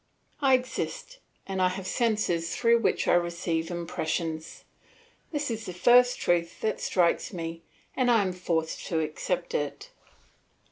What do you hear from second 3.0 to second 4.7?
I receive impressions.